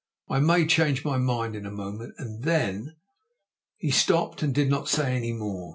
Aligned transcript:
I 0.29 0.39
may 0.39 0.65
change 0.65 1.05
my 1.05 1.19
mind 1.19 1.55
in 1.55 1.67
a 1.67 1.71
moment, 1.71 2.15
and 2.17 2.41
then" 2.41 2.95
He 3.77 3.91
stopped 3.91 4.41
and 4.41 4.51
did 4.51 4.67
not 4.67 4.89
say 4.89 5.15
any 5.15 5.31
more. 5.31 5.69